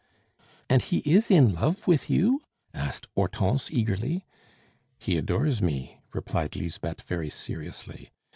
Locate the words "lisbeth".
6.55-7.03